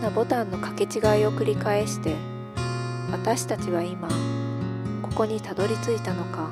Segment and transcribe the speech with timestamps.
[0.00, 2.16] んなボタンの掛け違いを繰り返して
[3.12, 4.08] 私たちは今
[5.02, 6.50] ここにたどり着いたのか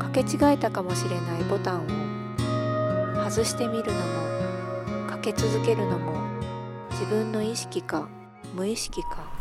[0.00, 6.12] 掛け違えたかもしれないボタンを外してみるのもかけ続けるのも
[6.90, 8.08] 自分の意識か
[8.52, 9.32] 無意識か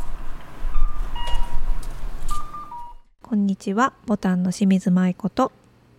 [3.23, 5.51] こんにちは、ボタンの清水舞子と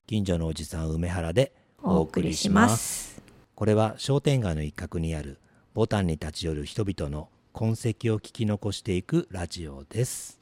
[0.06, 3.20] 近所のおじさん梅原でおお送りします。
[3.56, 5.40] これは商店街の一角にある
[5.74, 10.38] ボタンに立ち寄る人々の痕跡を聞き残していくラジオです。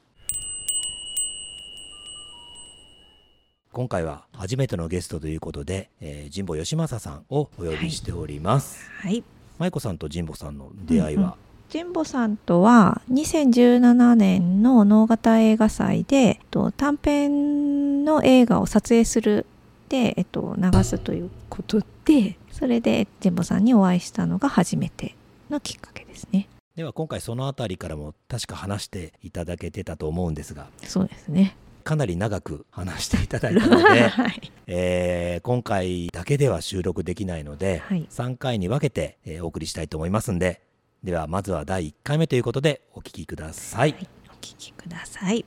[3.72, 9.24] 今回は初めてのゲストということで、えー、神保義正さんをお呼びしております、はい。
[9.58, 11.36] 舞子さんと神保さんの出会いは、
[11.72, 19.46] 神保さんとは2017年の能型映画祭でと短編の映画を撮影する
[19.88, 25.14] で、えっと、流すということでそれで神保さんにお会いしたのが初めて
[25.52, 26.48] のきっかけですね。
[26.74, 31.54] では今回そのあたりからも確か話していただけてたと思うんですがそうですね。
[31.84, 34.52] かなり長く話していただいたので、 はい。
[34.68, 40.62] えー今回だけでは収録できないので、はい3回に分けて、えーお送りしたいと思いますんで
[41.04, 45.44] ではまずは第1回目ということでお聞きください、はいお聞きください。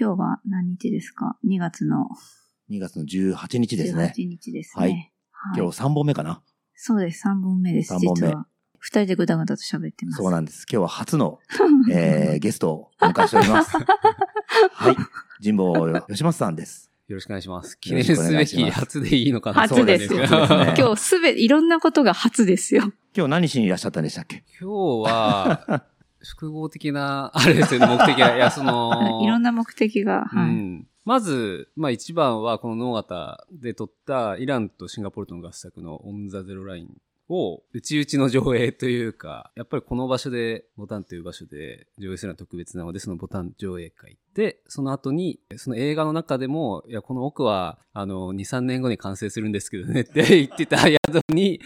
[0.00, 2.08] 今日は何日ですか ?2 月の
[2.70, 4.82] 2月の18日ですね18日ですね。
[4.82, 5.12] はいはい
[5.56, 6.42] 今日3本目かな？
[6.74, 7.26] そうです。
[7.28, 7.88] 3本目です。
[7.88, 8.46] 三本目実は。
[8.80, 10.18] 二人でぐだぐだと喋ってます。
[10.18, 11.40] そうなんです今日は初の、
[11.90, 14.96] えーゲストをお迎えしております はい
[15.44, 17.78] 神保義正さんですよろしくお願いします。
[17.80, 22.92] 記念すべき初でいいのかな初ですですね今日すべて、いろんなことが初ですよ。
[23.16, 24.44] 今日何しにいらっしゃったんでしたっけ？
[24.60, 25.84] 今日は、
[26.22, 28.36] 複合的な、 あれですよね、目的は。
[28.36, 30.24] いや、その、 いろんな目的が。
[30.26, 30.50] はい。
[30.50, 30.88] うん。
[31.04, 50.98] まず、まあ一番はこのノーガタで撮ったイランとシンガポールとの合作のオン・ザ・ゼロ・ラインを内々の上映というか、やっぱりこの場所で、ボタンという場所で上映するのは特別なので、そのボタン上映会で、その後に、その映画の中でも、いや、この奥は、あの、2、3年後に完成するんですけどねって言ってた宿
[51.30, 51.60] に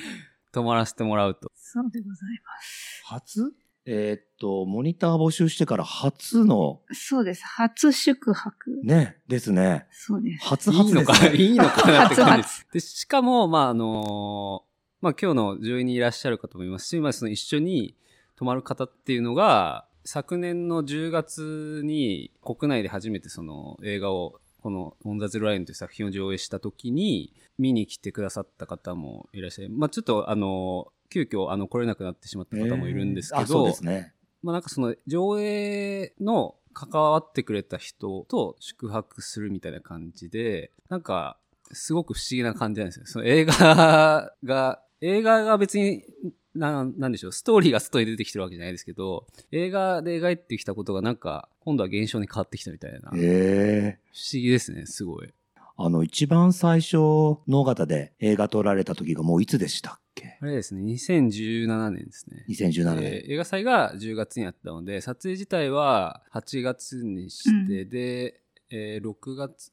[0.53, 1.51] 泊まらせてもらうと。
[1.55, 3.03] そうでございます。
[3.07, 3.62] 初？
[3.85, 7.45] えーっとモニター募集してから初のそうです。
[7.45, 8.81] 初宿泊。
[8.85, 10.45] ねですねそうです。
[10.45, 12.67] 初いいのか、初ですねいいのかなって感じで初す。
[12.73, 14.65] で、しかも、まあ、あの
[15.01, 17.97] まあ、今日の上位にいらっしゃる方もいますし、まあ、その一緒に
[18.37, 29.69] 泊まる方っていうのが、昨年の10月に国内で初めてその映画を、このオンザゼロラインという作品を上映した時に見に来てくださった方もいらっしゃい。
[29.69, 34.13] まあ、ちょっとあの、急遽あの来れなくなってしまった方もいるんですけど、えーね
[34.43, 41.37] まあなんかその上映の関わってくれた人と宿泊するみたいな感じで、なんか
[41.73, 43.07] すごく不思議な感じなんですよ。
[43.07, 46.05] その映画が、 映画が別に、
[46.55, 52.99] ななんでしょう、ストーリーが外に出てきてるわけじゃないですけど、映画で描いてきたことがなんか、今度は現象に変わってきたみたいな。
[52.99, 55.31] 不思ええ議ですね、すごい。
[55.85, 56.97] あの、一番最初、
[57.49, 60.39] 能形で映画撮られた時がもういつでしたっけ？
[60.41, 62.45] あれですね、2017年ですね。
[62.49, 63.05] ?2017 年。
[63.05, 69.73] えー映画祭が10月にあったので、撮影自体は8月にして、で、えー6月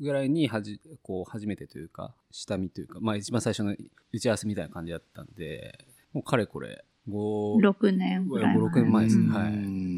[0.00, 3.74] ぐらいにはじ、こう、初めてというか、下見というか、まあ一番最初の
[4.12, 9.93] 打ち合わせみたいな感じだったんで、もうかれこれ、5、6年ぐらい5 6年前ですねはいうん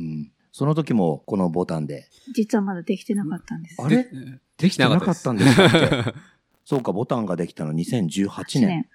[0.56, 2.08] その時もこのボタンで。
[2.34, 3.76] 実はまだできてなかったんです。
[3.78, 4.08] あれ？
[4.56, 6.14] できてなかったんですか？
[6.64, 8.66] そうか、ボタンができたの2018 8年。
[8.66, 8.88] 年。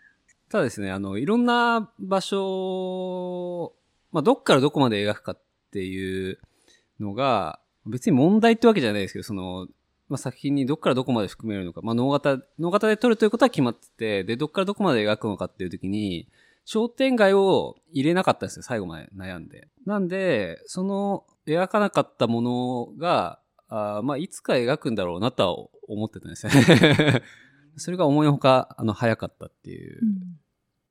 [0.50, 3.74] ただですね、あの、いろんな場所、
[4.12, 6.40] まあ、どっからどこまで描くかっていう
[7.00, 9.68] のが、別に問題ってわけじゃないですけど、その、
[10.10, 16.28] まあ、作品にどっからどこまで含めるのか、まあ、脳型、脳型で撮るということは決まってて、で、どっからどこまで描くのかっていう時に、
[16.66, 19.68] 商店街を入れなかったんですよ、最後まで悩んで。
[19.86, 27.24] なんで、その、描かなかったものが、あーまあ、いつか描くんだろうなとは思ってたんですね。
[27.78, 30.02] それが思いのほか、あの、早かったっていう。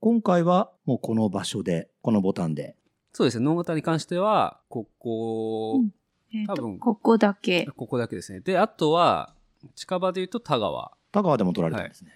[0.01, 2.77] 今回はもうこの場所で、このボタンで。
[3.13, 5.93] そうですね、脳型に関しては、ここ、うん
[6.33, 7.67] えーと多分ここだけ。
[7.77, 8.41] ここだけですね。
[8.41, 9.35] で、あとは、
[9.75, 10.93] 近場で言うと田川。
[11.13, 12.13] 田川でも撮られたんですね。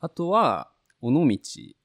[0.00, 0.70] あとは、
[1.00, 1.38] 尾道。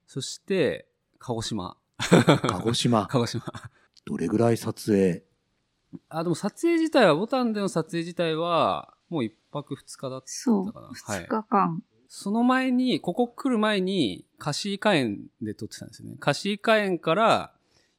[0.07, 0.87] そして、
[1.19, 1.77] 鹿児島。
[1.97, 3.07] 鹿児島。
[3.07, 3.43] 鹿児島。
[4.05, 5.23] どれぐらい撮影
[6.13, 10.71] あ、でも撮影自体は、ボタンでの撮影自体は、もう一泊二日だったそう。
[10.71, 10.89] かな。
[10.89, 11.83] 2日間。
[12.07, 16.17] その前に、ここ来る前に、カシーカ園で撮ってたんですよね。
[16.19, 17.53] カシーカ園から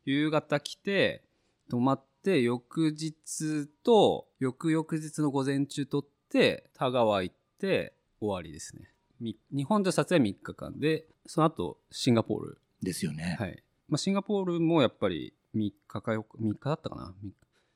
[0.04, 1.24] 夕方来て、
[1.68, 8.90] 泊まって、翌日と、翌々日の午前中撮って、田川行って、終わりですね。
[9.20, 12.58] み日本で撮影は3日間で、その後、シンガポール。
[12.80, 13.36] ですよね。
[13.40, 13.62] はい。
[13.88, 17.14] まあ、シンガポールもやっぱり3日か4日、3日だったかな。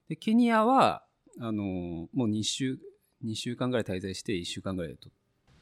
[0.09, 1.05] で、ケニアは、
[1.39, 1.67] あのー
[2.15, 2.79] もう2週、
[3.25, 5.11] 2週間ぐらい滞在して1週間ぐらいと。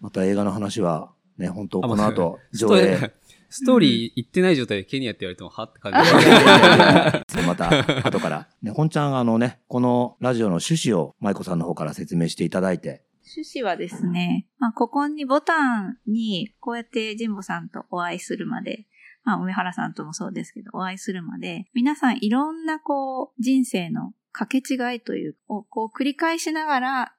[0.01, 2.97] また映画の話は、ね、本当あこの後、ス上映。
[2.97, 3.13] トーリー、
[3.51, 5.99] ストーリー行ってない状態でケニアって言われても、はって感じ。
[7.45, 8.49] また、後から。
[8.63, 13.05] ね、本ちゃん、あのね、このラジオの趣旨を舞子さんの方から説明していただいて。
[13.37, 18.87] 趣旨はですね、まあ、ここにボタンに、こうやって神保さんとお会いするまで、
[19.25, 27.15] まあ、梅原さんともそうですけど、お会いするまで、皆さんいろんなこう、人生の掛け違いという、をこう繰り返しながら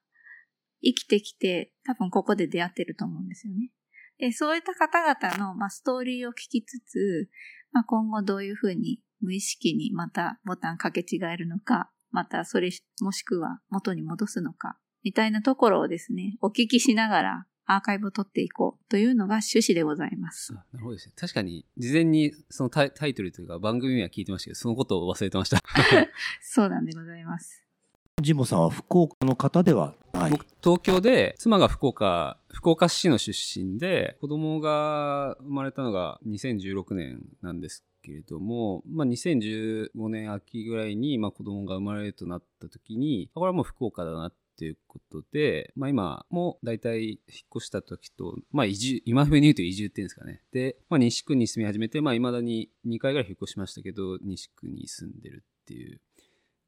[0.83, 3.71] 生きてきて、多分ここで出会ってると思うんですよね。
[4.19, 7.29] で、そういった方々の、まあ、ストーリーを聞きつつ、
[7.71, 12.69] まあ、今後どういうふうに無意識にまたボタン掛け違えるのか、またそれ、
[13.01, 20.53] もしくは元に戻すのか、みたいなところをですね、お聞きしながらアーカイブを取っていこうというのが趣旨でございます。
[20.53, 21.13] あなるほどですね。
[21.15, 25.61] 確かに、事前にそのタイタイトルというか番組名は聞いてましたけど、そのことを忘れてました。
[26.41, 27.67] そうなんでございます。
[28.21, 30.31] ジモさんは福岡の方ではない。
[30.31, 47.17] 僕、東京で、妻が福岡、福岡市の出身で、子供が生まれたのが2016年なんですけれども、まあ、2015年秋ぐらいに、まあ、子供が生まれるとなった時に、これはもう福岡だなっていうことで、まあ、今も大体引っ
[47.55, 50.41] 越した時と、まあ、移住、今風に言うと移住っていうんですかね。
[50.51, 55.99] で、まあ、西区に住み始めて、まあ、未だに2回ぐらい引っ越しましたけど、西区に住んでるっていう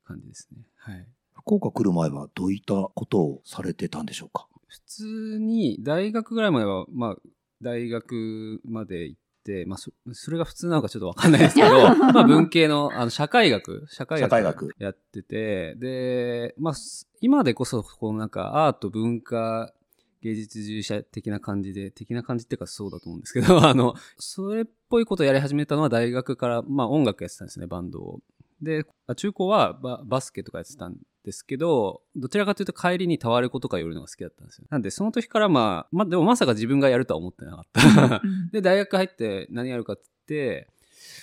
[0.06, 0.64] 感じですね。
[0.76, 1.08] はい。
[1.34, 4.48] 福岡来る前はどういったことをされてたんでしょうか？
[4.68, 7.16] 普通に大学ぐらいまでは、まあ、
[7.62, 19.74] 大学まで行って、まあ、そそれが普通なのかちょっとわかんないですけど、 まあ、文系の、あの、社会学、社会学学やってて、で、まあ、す今でこそ、このなんか、アート、文化、
[20.22, 28.20] 芸術従事者的な感じで、的な感じっていうかそうだと思うんですけど、 あの、それっぽいことをやり始めたのは大学から、まあ音楽やってたんですね、バンドを。
[28.62, 34.68] で、あ中高はババスケとかやってたんですけど、どちらかというと帰りにタワレコとか寄るのが好きだったんですよ。
[34.70, 38.22] なんで、その時からまあ、まあでもまさか自分がやるとは思ってなかった。
[38.24, 40.70] うん で、大学入って何やるかって言って、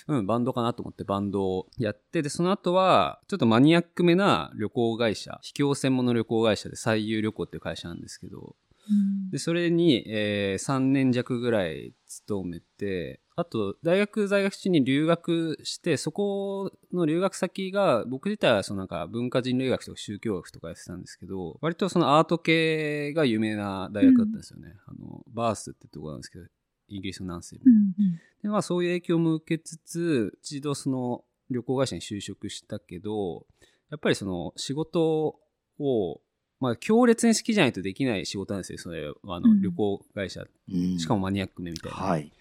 [0.07, 8.55] うん、バンドかなと思ってバンドをやって、で、その後は、ちょっとマニアックめな旅行会社、秘境専門の旅行会社で最優旅行っていう会社なんですけど、
[9.31, 24.73] で、それに、えー3年弱ぐらい勤めて、あと、大学在学中に留学して、そこの留学先が、僕自体はそのなんか文化人類学とか宗教学とかやってたんですけど、割とそのアート系が有名な大学だったんですよね。
[24.87, 26.45] あの、バースってとこなんですけど、
[26.87, 27.75] イギリスの南西部の。
[27.77, 27.93] うん
[28.41, 33.45] で、まあそういう影響も受けつつ、一度その旅行会社に就職したけど、
[33.89, 35.39] やっぱりその仕事
[35.79, 36.21] を、
[36.59, 40.41] まあ強烈に好きじゃないとできない仕事なんですよ、それ、あのうん旅行会社。
[40.41, 41.97] うんしかもマニアックめみたいな。
[41.97, 42.31] はい。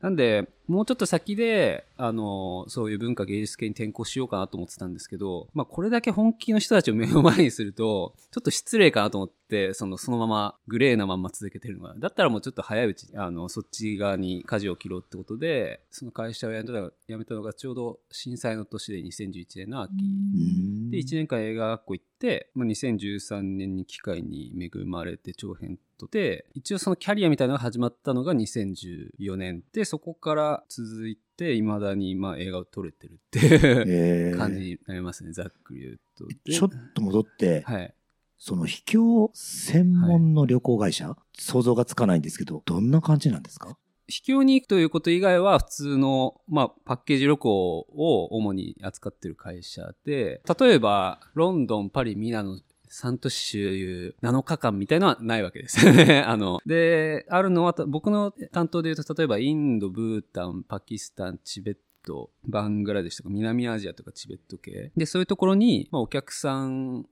[0.00, 11.94] なんで、もうちょっと先で、あの、そういう文化芸術系に転校しようかなと思ってたんですけど、まあこれだけ本気の人たちを目の前にすると、ちょっと失礼かなと思って、その、そのままグレーなまんま続けてるのが。
[11.96, 19.92] だったらもうちょっと早いうちに、あの、そっち側に舵を切ろうってことで、その会社を辞めたのが辞めたのがちょうど震災の年で2011年の秋。
[19.92, 36.26] うんで、1年間映画学校行って、まあ、2013年に機会に恵まれて長編とで、一応そのキャリアみたいなのが始まったのが2014年で、そこから続いて、未だにまあ映画を撮れてるっていうえー感じになりますね、ざっくり言うと。
[36.44, 37.94] でちょっと戻って、はい。
[38.38, 43.76] その秘境専門の旅行会社、想像がつかないんですけど、どんな感じなんですか？
[44.08, 56.20] 秘境に行くということ以外は普通の、まあ、パッケージ旅行を主に扱ってる会社で、例えば、ロンドン、パリ、ミラノ、3都市周遊7日間みたいのはないわけですよね。
[56.26, 64.92] あの、で、あるのは、僕の担当で言うと、例えばインド、ブータン、パキスタン、チベット、バングラデシュとか南アジアとかチベット系。
[64.96, 67.06] で、そういうところに、まあ、お客さん、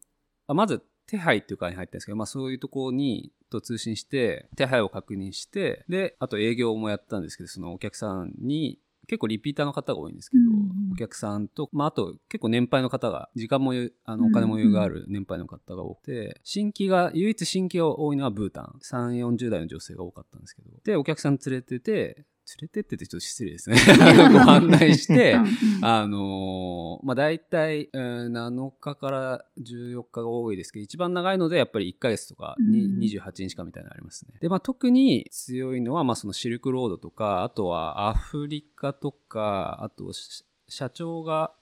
[0.46, 18.78] あまず手配っていう会に入ったんですけど、まあそういうところに、と通信して、手配を確認して、で、あと営業もやったんですけど、そのお客さんに、結構リピーターの方が多いんですけど、うんお客さんと、まああと結構年配の方が、時間もゆあの、うんお金も余裕がある年配の方が多くて、新規が、唯一新規が多いのはブータン。
[18.82, 20.70] 3、40代の女性が多かったんですけど。
[20.84, 23.76] で、お客さん連れてて、連れてってってちょっと失礼ですね。
[24.32, 25.34] ご案内して
[25.80, 34.34] あのーまあ、大体、えー7日から14日が多いですけど、一番長いので、やっぱり1ヶ月とかにうん28日間みたいなのありますね。
[34.40, 41.52] で、まあ、特に強いのは、まあ、そのシルクロードとか、あとはアフリカとか、あと、し社長が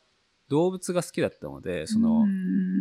[0.52, 2.26] 動物が好きだったので、その、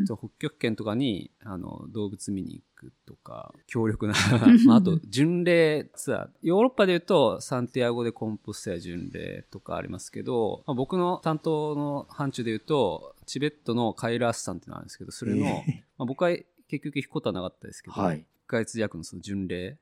[0.05, 4.13] 北極圏とかにあの動物見に行くとか、強力な
[4.67, 6.29] まあ、あと、巡礼ツアー。
[6.41, 16.31] ヨーロッパで言うと、サンティアゴでコンポステや巡礼とかありますけど、まあ、僕の担当の範疇で言うと、チベットのカイラースさんってのがあるんですけど、それの、えまあ、僕は
[16.67, 19.77] 結局行くことはなかったですけど、はい1ヶ月弱のその巡礼、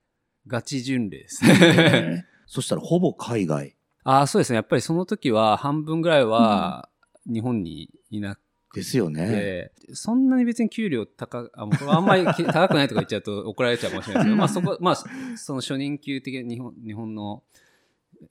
[0.46, 1.56] ガチ巡礼ですえね。
[1.58, 4.56] え そしたらほぼ海外ああ、そうですね。
[4.56, 6.89] やっぱりその時は半分ぐらいは
[7.32, 8.40] 日本にいなく
[8.74, 9.72] ですよね。
[9.88, 14.96] て、そんなに別に給料高、あ、あんまり き高くないとか言っちゃうと怒られちゃうかもしれないですけど、まあそこ、まあ、
[15.38, 17.44] その初任給的な、日本、日本の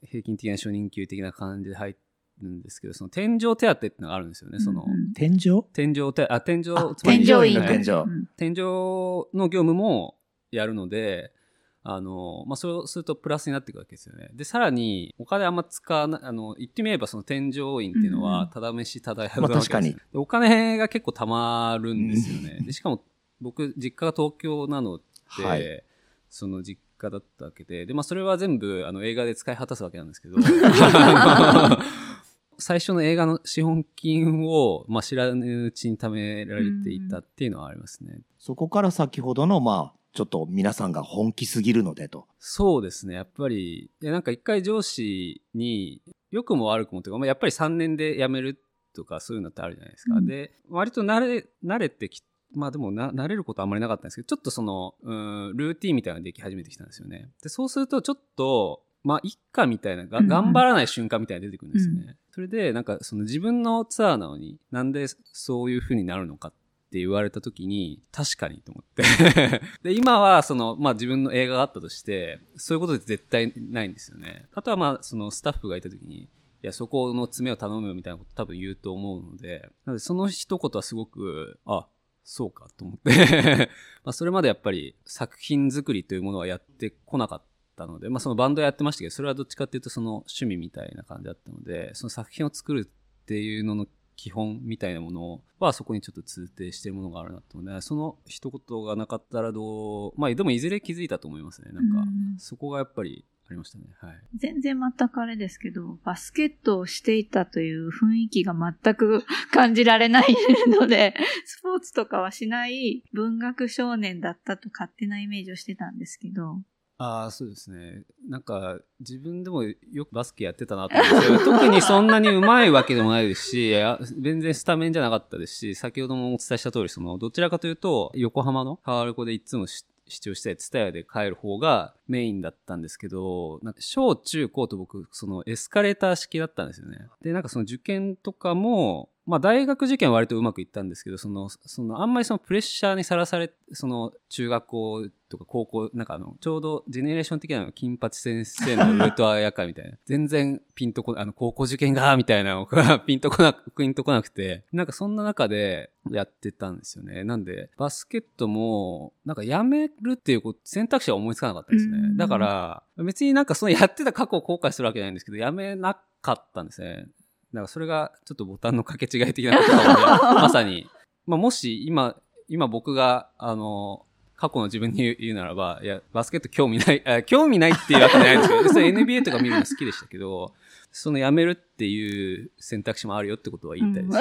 [0.04, 1.96] 平均的な初任給的な感じで入
[2.40, 4.60] るんですけど、その天井手当っていうのがあるんですよね。
[4.60, 5.64] その、うん天井？
[5.72, 6.64] 天井手、あ、天井。
[7.02, 10.16] 天井うん天井の業務も
[10.52, 11.32] やるので、
[11.82, 14.30] あの、まあ、そうするとプラスになっていくわけですよね。
[14.34, 19.80] で、さらに、お金あんま使わない、あの、言ってみればその添乗員っていうのうんうんは、ただ飯、ただ宿まあなわけですよ。
[19.80, 19.94] 確かに。
[19.94, 22.60] でお金が結構貯まるんですよね。
[22.64, 23.02] で、しかも、
[23.40, 24.98] 僕、実家が東京なの
[25.38, 25.84] で、はい。
[26.28, 30.36] その実家だったわけで、で、まあ、それは全部、あの、映画で使い果たすわけなんですけど、
[32.58, 38.20] 最初の映画の資本金を、まあ、知らぬうちに貯められていたっていうのはありますね。
[38.38, 42.26] そこから先ほどの、まあ、ちょっと皆さんが本気すぎるのでと。
[42.38, 43.14] そうですね。
[43.14, 48.62] やっぱり、いやなんか一回上司に、良くも悪くもというか、まあ、やっぱり3年で辞める
[48.94, 50.16] とかそういうのってあるじゃないですか。
[50.16, 52.22] うんで、割と慣れ、慣れてき
[52.54, 57.28] まあでもな、慣れることあんまりなかったんですけど、ちょっとその、うん、ルーティンみたいなのができ始めてきたんですよね。
[57.42, 62.16] で、そうするとちょっと、まあ、一家みたいな、がうんうん頑張らない瞬間みたいなのが出てくるんですよね。
[62.30, 66.52] それで、なんかその自分のツアーなのに、なんでそういう風になるのかっ
[66.88, 69.60] って言われた時に、確かにと思って。
[69.84, 74.48] で、今はその、まあ自分の映画があったとして、そういうことって絶対ないんですよね。
[74.54, 76.28] あとはまあ、そのスタッフがいた時に、い
[76.62, 81.86] や、そこの詰めを頼むみたいなこと多分言うと思うので、なのでその一言はすごく、あ、
[82.24, 83.70] そうかと思って。
[84.02, 87.42] まあそれまでやっぱり作品作りというものはやってこなかっ
[87.76, 93.86] たので、まあそのバンドやってましたけど、それはどっちかっていうとその趣味みたいな感じだったので、その作品を作るっていうのの
[94.18, 101.70] 基本みたいなものはそこにちょっと通底してるものがあるなと思うので、その一言がなかったらどう、まあでもいずれ気づいたと思いますね。
[101.70, 103.84] なんかうん、そこがやっぱりありましたね。
[104.00, 104.16] はい。
[104.36, 111.14] 全然全くあれですけど、バスケットをしていたという雰囲気が全く感じられないので、
[111.46, 116.60] スポーツとかはしない文学少年だったと勝手なイメージをしてたんですけど、
[116.98, 118.02] ああ、そうですね。
[118.28, 123.72] なんか、自分でもよくバスケやってたなと思うんですけど、 特にそんなに上手いわけでもないですし、
[124.20, 129.84] 全然スタメンじゃなかったですし、先ほどもお伝えした通り、その、どちらかというと、横浜のカワルコでいつも視
[130.20, 137.06] 聴したいツタヤで帰る方がメインだったんですけど、なんか小中高と僕、そのエスカレーター式だったんですよね。
[137.22, 149.98] で、なんかその受験とかも、まあ大学受験は割とうまくいったんですけど、その、そのあんまりそのプレッシャーにさらされ、その中学校とか高校、なんかあの、ちょうどジェネレーション的なの金八先生のウルトラ夜会みたいな。
[150.06, 157.22] 全然ピンとこ、あの、高校受験が、みたいなのが ピンとこなく、ピンとこなくて、なんかそんな中でやってたんですよね。
[157.22, 162.16] なんで、バスケットも、なんかやめるっていう選択肢は思いつかなかったですねうん。
[162.16, 167.06] だから、別になんかそのやってた過去を後悔するわけじゃないんですけど、やめなかったんですね。
[167.52, 170.88] だからそれがちょっとボタンの掛け違い的なことなので、まさに、
[171.26, 172.16] まあもし今、
[172.48, 174.04] 今僕が、あの、
[174.36, 180.54] 過去の自分に言うならば、いや、バスケット興味ない、あ興味ないっていうわけじゃないんですけど、 それ NBA とか見るの好きでしたけど、
[180.92, 184.18] そのやめるっていう選択肢もあるよってことは言いたいです。